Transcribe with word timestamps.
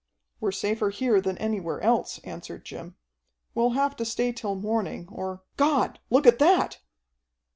"We're 0.39 0.51
safer 0.51 0.89
here 0.89 1.21
than 1.21 1.37
anywhere 1.37 1.79
else," 1.79 2.17
answered 2.23 2.65
Jim. 2.65 2.95
"We'll 3.53 3.73
have 3.77 3.95
to 3.97 4.03
stay 4.03 4.31
till 4.31 4.55
morning, 4.55 5.07
or 5.11 5.43
God, 5.57 5.99
look 6.09 6.25
at 6.25 6.39
that!" 6.39 6.79